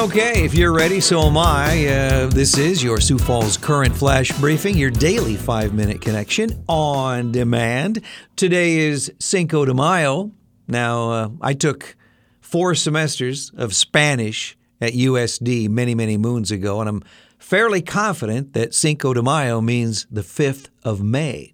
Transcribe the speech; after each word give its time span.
Okay, 0.00 0.46
if 0.46 0.54
you're 0.54 0.72
ready, 0.72 0.98
so 0.98 1.20
am 1.24 1.36
I. 1.36 1.86
Uh, 1.86 2.26
this 2.28 2.56
is 2.56 2.82
your 2.82 3.00
Sioux 3.00 3.18
Falls 3.18 3.58
Current 3.58 3.94
Flash 3.94 4.32
Briefing, 4.38 4.78
your 4.78 4.90
daily 4.90 5.36
five 5.36 5.74
minute 5.74 6.00
connection 6.00 6.64
on 6.70 7.32
demand. 7.32 8.00
Today 8.34 8.78
is 8.78 9.12
Cinco 9.18 9.66
de 9.66 9.74
Mayo. 9.74 10.30
Now, 10.66 11.10
uh, 11.10 11.28
I 11.42 11.52
took 11.52 11.96
four 12.40 12.74
semesters 12.74 13.52
of 13.58 13.74
Spanish 13.74 14.56
at 14.80 14.94
USD 14.94 15.68
many, 15.68 15.94
many 15.94 16.16
moons 16.16 16.50
ago, 16.50 16.80
and 16.80 16.88
I'm 16.88 17.02
fairly 17.38 17.82
confident 17.82 18.54
that 18.54 18.72
Cinco 18.72 19.12
de 19.12 19.22
Mayo 19.22 19.60
means 19.60 20.06
the 20.10 20.22
5th 20.22 20.70
of 20.82 21.02
May. 21.02 21.52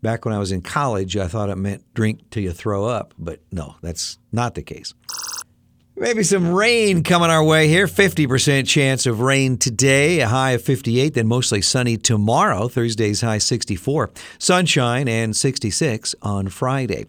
Back 0.00 0.24
when 0.24 0.32
I 0.32 0.38
was 0.38 0.52
in 0.52 0.62
college, 0.62 1.18
I 1.18 1.28
thought 1.28 1.50
it 1.50 1.56
meant 1.56 1.84
drink 1.92 2.30
till 2.30 2.44
you 2.44 2.52
throw 2.52 2.86
up, 2.86 3.12
but 3.18 3.40
no, 3.52 3.76
that's 3.82 4.18
not 4.32 4.54
the 4.54 4.62
case. 4.62 4.94
Maybe 5.96 6.24
some 6.24 6.52
rain 6.52 7.04
coming 7.04 7.30
our 7.30 7.44
way 7.44 7.68
here. 7.68 7.86
50% 7.86 8.66
chance 8.66 9.06
of 9.06 9.20
rain 9.20 9.56
today, 9.56 10.18
a 10.18 10.26
high 10.26 10.50
of 10.50 10.62
58, 10.62 11.14
then 11.14 11.28
mostly 11.28 11.62
sunny 11.62 11.96
tomorrow. 11.96 12.66
Thursday's 12.66 13.20
high 13.20 13.38
64. 13.38 14.10
Sunshine 14.36 15.06
and 15.06 15.36
66 15.36 16.16
on 16.20 16.48
Friday. 16.48 17.06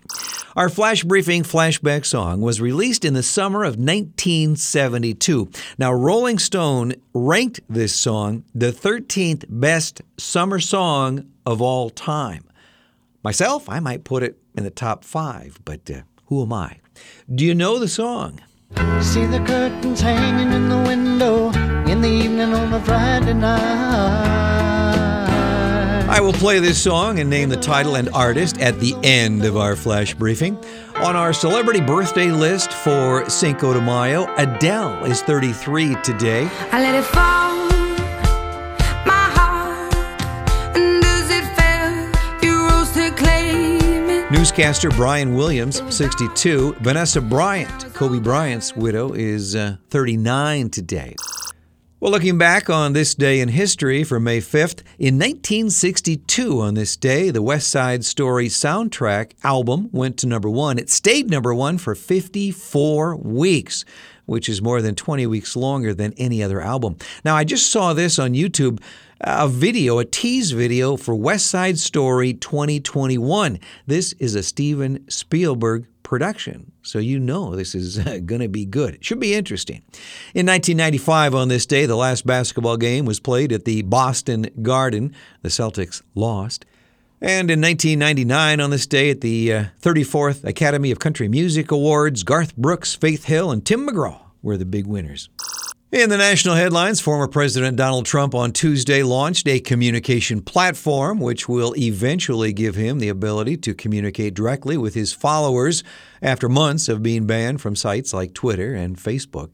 Our 0.55 0.69
flash 0.69 1.03
briefing 1.03 1.41
flashback 1.41 2.05
song 2.05 2.41
was 2.41 2.61
released 2.61 3.03
in 3.05 3.15
the 3.15 3.23
summer 3.23 3.63
of 3.63 3.71
1972. 3.75 5.49
Now, 5.79 5.91
Rolling 5.91 6.37
Stone 6.37 6.93
ranked 7.15 7.61
this 7.67 7.95
song 7.95 8.43
the 8.53 8.71
13th 8.71 9.45
best 9.49 10.03
summer 10.17 10.59
song 10.59 11.25
of 11.43 11.59
all 11.59 11.89
time. 11.89 12.43
Myself, 13.23 13.67
I 13.67 13.79
might 13.79 14.03
put 14.03 14.21
it 14.21 14.37
in 14.55 14.63
the 14.63 14.69
top 14.69 15.03
five, 15.03 15.57
but 15.65 15.89
uh, 15.89 16.01
who 16.27 16.43
am 16.43 16.53
I? 16.53 16.81
Do 17.33 17.43
you 17.43 17.55
know 17.55 17.79
the 17.79 17.87
song? 17.87 18.41
See 19.05 19.25
the 19.25 19.39
curtains 19.45 20.01
hanging 20.01 20.51
in 20.51 20.67
the 20.67 20.77
window 20.77 21.49
in 21.89 22.01
the 22.01 22.09
evening 22.09 22.53
on 22.53 22.73
a 22.73 22.81
Friday 22.81 23.33
night. 23.33 24.35
I 26.09 26.19
will 26.19 26.33
play 26.33 26.59
this 26.59 26.81
song 26.81 27.19
and 27.19 27.29
name 27.29 27.49
the 27.49 27.55
title 27.57 27.95
and 27.95 28.09
artist 28.09 28.59
at 28.59 28.79
the 28.79 28.93
end 29.03 29.45
of 29.45 29.55
our 29.57 29.75
flash 29.75 30.13
briefing. 30.13 30.57
On 30.97 31.15
our 31.15 31.33
celebrity 31.33 31.81
birthday 31.81 32.31
list 32.31 32.73
for 32.73 33.29
Cinco 33.29 33.73
de 33.73 33.81
Mayo, 33.81 34.27
Adele 34.37 35.05
is 35.05 35.21
33 35.21 35.95
today. 36.03 36.49
I 36.71 36.81
let 36.81 36.95
it 36.95 37.05
fall. 37.05 37.74
Newscaster 44.45 44.91
Brian 44.91 45.35
Williams, 45.35 45.81
62. 45.89 46.75
Vanessa 46.81 47.19
Bryant, 47.19 47.91
Kobe 47.95 48.19
Bryant's 48.19 48.75
widow, 48.75 49.11
is 49.11 49.55
uh, 49.55 49.77
39 49.89 50.69
today. 50.69 51.15
Well, 51.99 52.11
looking 52.11 52.37
back 52.37 52.69
on 52.69 52.93
this 52.93 53.15
day 53.15 53.39
in 53.39 53.49
history 53.49 54.03
for 54.03 54.19
May 54.19 54.41
5th, 54.41 54.83
in 54.99 55.15
1962, 55.15 56.61
on 56.61 56.75
this 56.75 56.95
day, 56.95 57.31
the 57.31 57.41
West 57.41 57.69
Side 57.69 58.05
Story 58.05 58.47
soundtrack 58.47 59.31
album 59.43 59.89
went 59.91 60.19
to 60.19 60.27
number 60.27 60.47
one. 60.47 60.77
It 60.77 60.91
stayed 60.91 61.27
number 61.27 61.51
one 61.51 61.79
for 61.79 61.95
54 61.95 63.15
weeks, 63.15 63.83
which 64.25 64.49
is 64.49 64.61
more 64.61 64.81
than 64.81 64.95
20 64.95 65.25
weeks 65.27 65.55
longer 65.55 65.93
than 65.93 66.13
any 66.17 66.41
other 66.43 66.61
album. 66.61 66.97
Now, 67.23 67.35
I 67.35 67.43
just 67.43 67.71
saw 67.71 67.93
this 67.93 68.19
on 68.19 68.33
YouTube 68.33 68.79
a 69.21 69.47
video, 69.47 69.99
a 69.99 70.05
tease 70.05 70.51
video 70.51 70.97
for 70.97 71.15
West 71.15 71.47
Side 71.47 71.79
Story 71.79 72.33
2021. 72.33 73.59
This 73.87 74.13
is 74.13 74.35
a 74.35 74.43
Steven 74.43 75.09
Spielberg 75.09 75.87
production, 76.03 76.71
so 76.83 76.99
you 76.99 77.19
know 77.19 77.55
this 77.55 77.73
is 77.73 77.97
going 78.25 78.41
to 78.41 78.49
be 78.49 78.65
good. 78.65 78.95
It 78.95 79.05
should 79.05 79.19
be 79.19 79.33
interesting. 79.33 79.81
In 80.33 80.45
1995, 80.45 81.33
on 81.33 81.47
this 81.47 81.65
day, 81.65 81.85
the 81.85 81.95
last 81.95 82.27
basketball 82.27 82.77
game 82.77 83.05
was 83.05 83.19
played 83.19 83.51
at 83.51 83.65
the 83.65 83.81
Boston 83.83 84.47
Garden. 84.61 85.15
The 85.41 85.49
Celtics 85.49 86.01
lost. 86.13 86.65
And 87.21 87.49
in 87.49 87.61
1999, 87.61 88.59
on 88.59 88.69
this 88.69 88.85
day, 88.85 89.09
at 89.09 89.21
the 89.21 89.53
uh, 89.53 89.65
34th 89.81 90.43
Academy 90.43 90.91
of 90.91 90.99
Country 90.99 91.27
Music 91.29 91.71
Awards, 91.71 92.23
Garth 92.23 92.55
Brooks, 92.57 92.93
Faith 92.93 93.25
Hill, 93.25 93.51
and 93.51 93.65
Tim 93.65 93.87
McGraw 93.87 94.19
were 94.41 94.57
the 94.57 94.65
big 94.65 94.85
winners. 94.85 95.29
In 95.91 96.09
the 96.09 96.17
national 96.17 96.55
headlines, 96.55 96.99
former 96.99 97.29
President 97.29 97.77
Donald 97.77 98.05
Trump 98.05 98.35
on 98.35 98.51
Tuesday 98.51 99.01
launched 99.01 99.47
a 99.47 99.61
communication 99.61 100.41
platform 100.41 101.19
which 101.19 101.47
will 101.47 101.73
eventually 101.77 102.51
give 102.51 102.75
him 102.75 102.99
the 102.99 103.07
ability 103.07 103.55
to 103.57 103.73
communicate 103.73 104.33
directly 104.33 104.75
with 104.75 104.93
his 104.93 105.13
followers 105.13 105.85
after 106.21 106.49
months 106.49 106.89
of 106.89 107.01
being 107.01 107.25
banned 107.25 107.61
from 107.61 107.77
sites 107.77 108.13
like 108.13 108.33
Twitter 108.33 108.73
and 108.73 108.97
Facebook. 108.97 109.53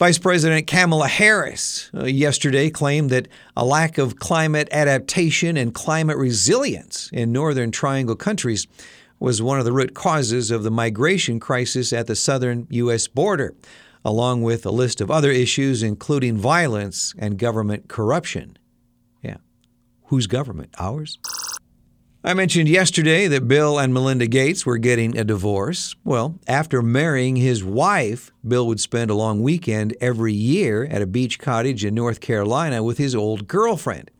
Vice 0.00 0.16
President 0.16 0.66
Kamala 0.66 1.08
Harris 1.08 1.90
uh, 1.92 2.06
yesterday 2.06 2.70
claimed 2.70 3.10
that 3.10 3.28
a 3.54 3.66
lack 3.66 3.98
of 3.98 4.16
climate 4.16 4.66
adaptation 4.72 5.58
and 5.58 5.74
climate 5.74 6.16
resilience 6.16 7.10
in 7.12 7.32
Northern 7.32 7.70
Triangle 7.70 8.16
countries 8.16 8.66
was 9.18 9.42
one 9.42 9.58
of 9.58 9.66
the 9.66 9.74
root 9.74 9.92
causes 9.92 10.50
of 10.50 10.62
the 10.62 10.70
migration 10.70 11.38
crisis 11.38 11.92
at 11.92 12.06
the 12.06 12.16
southern 12.16 12.66
U.S. 12.70 13.08
border 13.08 13.54
along 14.02 14.40
with 14.40 14.64
a 14.64 14.70
list 14.70 15.02
of 15.02 15.10
other 15.10 15.30
issues, 15.30 15.82
including 15.82 16.34
violence 16.34 17.14
and 17.18 17.38
government 17.38 17.88
corruption. 17.88 18.56
Yeah. 19.20 19.36
Whose 20.04 20.26
government? 20.26 20.74
Ours? 20.78 21.18
I 22.22 22.34
mentioned 22.34 22.68
yesterday 22.68 23.28
that 23.28 23.48
Bill 23.48 23.78
and 23.78 23.94
Melinda 23.94 24.26
Gates 24.26 24.66
were 24.66 24.76
getting 24.76 25.16
a 25.16 25.24
divorce. 25.24 25.96
Well, 26.04 26.38
after 26.46 26.82
marrying 26.82 27.36
his 27.36 27.64
wife, 27.64 28.30
Bill 28.46 28.66
would 28.66 28.78
spend 28.78 29.10
a 29.10 29.14
long 29.14 29.42
weekend 29.42 29.96
every 30.02 30.34
year 30.34 30.84
at 30.84 31.00
a 31.00 31.06
beach 31.06 31.38
cottage 31.38 31.82
in 31.82 31.94
North 31.94 32.20
Carolina 32.20 32.82
with 32.82 32.98
his 32.98 33.14
old 33.14 33.48
girlfriend. 33.48 34.10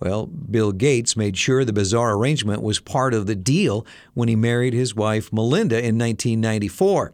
Well, 0.00 0.26
Bill 0.26 0.72
Gates 0.72 1.16
made 1.16 1.36
sure 1.38 1.64
the 1.64 1.72
bizarre 1.72 2.16
arrangement 2.16 2.62
was 2.62 2.80
part 2.80 3.14
of 3.14 3.26
the 3.26 3.36
deal 3.36 3.86
when 4.14 4.28
he 4.28 4.34
married 4.34 4.74
his 4.74 4.96
wife 4.96 5.32
Melinda 5.32 5.76
in 5.76 5.96
1994. 5.96 7.12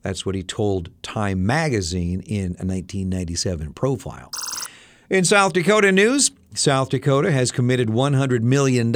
That's 0.00 0.24
what 0.24 0.34
he 0.34 0.42
told 0.42 0.88
Time 1.02 1.44
magazine 1.44 2.20
in 2.20 2.56
a 2.58 2.64
1997 2.64 3.74
profile. 3.74 4.30
In 5.10 5.24
South 5.24 5.52
Dakota 5.52 5.92
news, 5.92 6.30
South 6.54 6.88
Dakota 6.88 7.30
has 7.30 7.52
committed 7.52 7.88
$100 7.88 8.40
million 8.40 8.94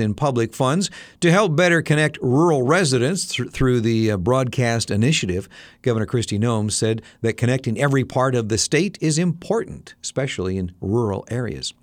in 0.00 0.14
public 0.14 0.54
funds 0.54 0.90
to 1.20 1.30
help 1.30 1.54
better 1.54 1.82
connect 1.82 2.18
rural 2.22 2.62
residents 2.62 3.26
th- 3.26 3.50
through 3.50 3.80
the 3.80 4.10
uh, 4.10 4.16
broadcast 4.16 4.90
initiative. 4.90 5.48
Governor 5.82 6.06
Kristi 6.06 6.38
Noem 6.38 6.72
said 6.72 7.02
that 7.20 7.36
connecting 7.36 7.78
every 7.78 8.04
part 8.04 8.34
of 8.34 8.48
the 8.48 8.58
state 8.58 8.98
is 9.00 9.18
important, 9.18 9.94
especially 10.02 10.56
in 10.56 10.72
rural 10.80 11.26
areas. 11.30 11.74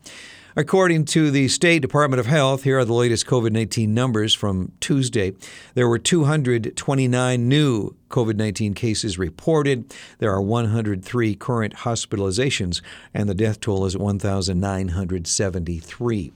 According 0.56 1.06
to 1.06 1.32
the 1.32 1.48
State 1.48 1.82
Department 1.82 2.20
of 2.20 2.26
Health, 2.26 2.64
here 2.64 2.78
are 2.78 2.84
the 2.84 2.94
latest 2.94 3.26
COVID 3.26 3.52
19 3.52 3.94
numbers 3.94 4.34
from 4.34 4.74
Tuesday. 4.82 5.32
There 5.76 5.88
were 5.88 5.98
229 5.98 7.48
new 7.48 7.96
COVID 8.10 8.36
19 8.36 8.74
cases 8.74 9.18
reported. 9.18 9.96
There 10.20 10.30
are 10.30 10.42
103 10.42 11.36
current 11.36 11.76
hospitalizations, 11.76 12.82
and 13.14 13.30
the 13.30 13.34
death 13.34 13.62
toll 13.62 13.86
is 13.86 13.96
1,973. 13.96 16.34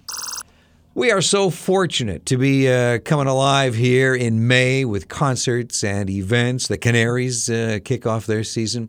We 0.94 1.12
are 1.12 1.22
so 1.22 1.50
fortunate 1.50 2.26
to 2.28 2.38
be 2.38 2.72
uh, 2.72 3.00
coming 3.00 3.28
alive 3.28 3.76
here 3.76 4.16
in 4.16 4.48
May 4.48 4.86
with 4.86 5.10
concerts 5.10 5.84
and 5.84 6.10
events. 6.10 6.70
The 6.70 6.78
Canaries 6.78 7.50
uh, 7.50 7.80
kick 7.84 8.08
off 8.08 8.28
their 8.28 8.46
season. 8.46 8.88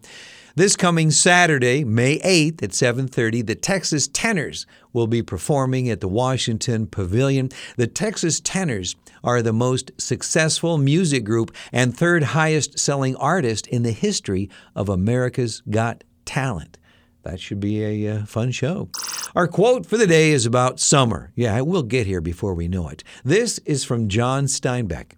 This 0.57 0.75
coming 0.75 1.11
Saturday, 1.11 1.85
May 1.85 2.19
8th 2.21 2.63
at 2.63 2.73
7:30, 2.73 3.43
the 3.43 3.55
Texas 3.55 4.09
Tenors 4.09 4.65
will 4.91 5.07
be 5.07 5.23
performing 5.23 5.91
at 5.91 6.01
the 6.01 6.09
Washington 6.09 6.87
Pavilion. 6.87 7.51
The 7.77 7.87
Texas 7.87 8.41
Tenors 8.41 8.97
are 9.23 9.43
the 9.43 9.53
most 9.53 9.91
successful 9.99 10.79
music 10.79 11.25
group 11.25 11.55
and 11.73 11.95
third 11.95 12.23
highest 12.23 12.79
selling 12.79 13.17
artist 13.17 13.67
in 13.67 13.83
the 13.83 13.91
history 13.91 14.49
of 14.75 14.89
America's 14.89 15.63
Got 15.69 16.05
Talent. 16.25 16.79
That 17.23 17.39
should 17.39 17.61
be 17.61 17.85
a 17.85 18.15
uh, 18.15 18.25
fun 18.25 18.51
show. 18.51 18.89
Our 19.35 19.49
quote 19.49 19.85
for 19.85 19.99
the 19.99 20.07
day 20.07 20.31
is 20.31 20.47
about 20.47 20.81
summer. 20.81 21.33
Yeah, 21.35 21.61
we'll 21.61 21.83
get 21.83 22.07
here 22.07 22.23
before 22.23 22.55
we 22.55 22.67
know 22.67 22.89
it. 22.89 23.05
This 23.23 23.59
is 23.67 23.85
from 23.85 24.09
John 24.09 24.47
Steinbeck. 24.47 25.17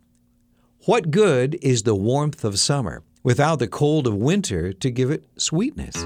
What 0.86 1.12
good 1.12 1.56
is 1.62 1.84
the 1.84 1.94
warmth 1.94 2.44
of 2.44 2.58
summer 2.58 3.04
without 3.22 3.58
the 3.58 3.68
cold 3.68 4.06
of 4.06 4.14
winter 4.14 4.72
to 4.72 4.90
give 4.90 5.10
it 5.10 5.24
sweetness? 5.36 5.96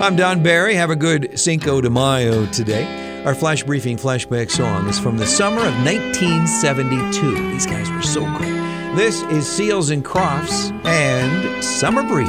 I'm 0.00 0.14
Don 0.14 0.42
Barry. 0.42 0.74
Have 0.74 0.90
a 0.90 0.96
good 0.96 1.38
Cinco 1.38 1.80
de 1.80 1.90
Mayo 1.90 2.46
today. 2.46 3.24
Our 3.24 3.34
flash 3.34 3.64
briefing 3.64 3.96
flashback 3.96 4.50
song 4.50 4.88
is 4.88 4.98
from 4.98 5.18
the 5.18 5.26
summer 5.26 5.60
of 5.60 5.74
1972. 5.84 7.50
These 7.52 7.66
guys 7.66 7.90
were 7.90 8.02
so 8.02 8.20
good. 8.38 8.96
This 8.96 9.22
is 9.24 9.46
Seals 9.46 9.90
and 9.90 10.04
Crofts 10.04 10.70
and 10.84 11.62
Summer 11.62 12.02
Breeze. 12.02 12.28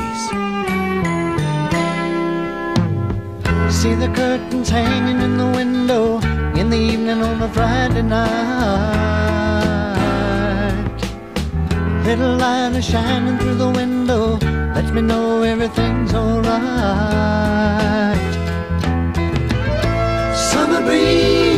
See 3.74 3.94
the 3.94 4.12
curtains 4.16 4.68
hanging 4.68 5.22
in 5.22 5.38
the 5.38 5.46
window 5.46 6.18
in 6.60 6.70
the 6.70 6.78
evening 6.78 7.22
on 7.22 7.42
a 7.42 7.54
Friday 7.54 8.02
night. 8.02 9.19
Little 12.10 12.38
light 12.38 12.76
is 12.76 12.86
shining 12.86 13.38
through 13.38 13.54
the 13.54 13.70
window. 13.70 14.40
Lets 14.74 14.90
me 14.90 15.02
know 15.04 15.44
everything's 15.44 16.12
alright. 16.12 16.50
Summer 20.36 20.82
breeze 20.82 21.49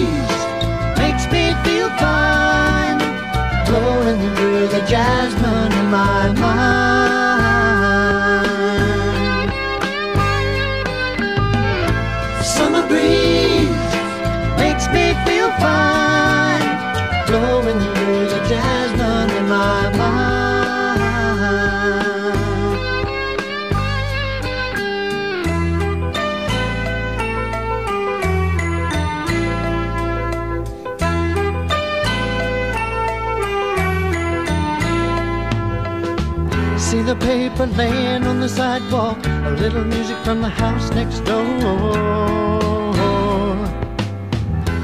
See 36.92 37.04
the 37.04 37.16
paper 37.16 37.68
laying 37.68 38.26
on 38.26 38.42
the 38.42 38.50
sidewalk, 38.50 39.26
a 39.26 39.52
little 39.52 39.86
music 39.86 40.18
from 40.26 40.42
the 40.42 40.50
house 40.50 40.92
next 40.92 41.22
door. 41.22 41.48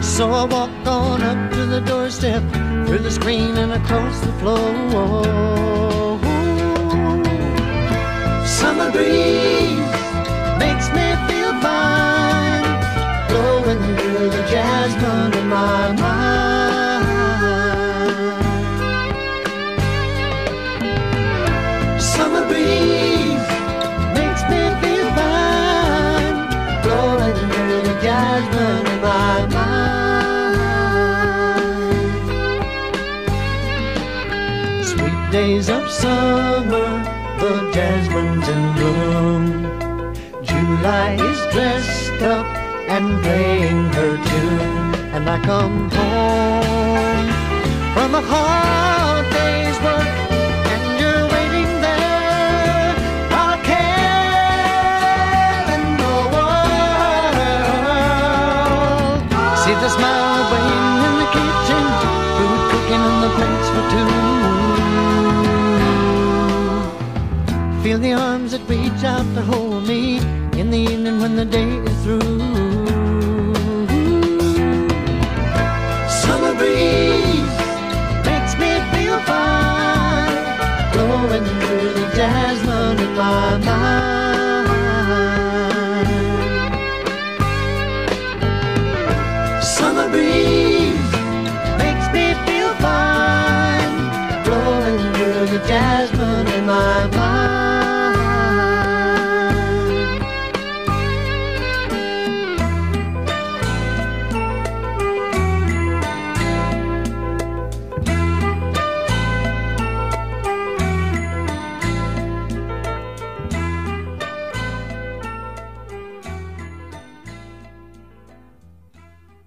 So 0.01 0.31
I 0.31 0.45
walk 0.45 0.69
on 0.87 1.21
up 1.21 1.51
to 1.51 1.65
the 1.65 1.81
doorstep, 1.81 2.43
through 2.87 2.99
the 2.99 3.11
screen 3.11 3.57
and 3.57 3.73
across 3.73 4.21
the 4.21 4.31
floor. 4.39 6.15
Summer 8.47 8.89
breeze 8.89 9.91
makes 10.63 10.87
me 10.95 11.07
feel 11.27 11.53
fine, 11.59 12.63
blowing 13.27 13.83
through 13.97 14.29
the 14.29 14.43
jasmine 14.49 15.33
in 15.41 15.49
my 15.49 15.91
mind. 15.91 16.36
Days 35.37 35.69
of 35.69 35.83
summer, 35.87 36.89
the 37.41 37.53
jasmine's 37.71 38.47
in 38.53 38.63
bloom. 38.75 39.43
July 40.49 41.09
is 41.29 41.39
dressed 41.53 42.21
up 42.35 42.47
and 42.95 43.05
playing 43.23 43.81
her 43.97 44.13
tune, 44.29 44.95
and 45.15 45.23
I 45.35 45.37
come 45.51 45.77
home 45.97 47.27
from 47.93 48.09
a 48.21 48.23
hard 48.31 49.25
day's 49.37 49.77
work, 49.85 50.11
and 50.73 50.83
you're 50.99 51.25
waiting 51.35 51.71
there. 51.85 52.91
I'll 53.41 53.59
care 53.71 54.45
in 55.75 55.83
the 56.03 56.15
world. 56.33 57.57
See 59.61 59.75
the 59.83 59.89
smile 59.97 60.41
waiting 60.53 60.87
in 61.07 61.13
the 61.21 61.29
kitchen, 61.37 61.83
food 62.35 62.61
cooking 62.71 63.01
on 63.09 63.15
the 63.23 63.29
plates 63.37 63.69
for 63.75 63.85
two. 63.93 64.16
Feel 67.97 68.03
the 68.03 68.13
arms 68.13 68.51
that 68.51 68.61
reach 68.69 69.03
out 69.03 69.25
to 69.33 69.41
hold 69.41 69.87
me 69.87 70.17
in 70.59 70.69
the 70.69 70.77
evening 70.77 71.19
when 71.19 71.35
the 71.35 71.45
day 71.45 71.67
is 71.67 72.03
through. 72.03 72.19
Summer 76.07 76.53
breeze 76.59 76.96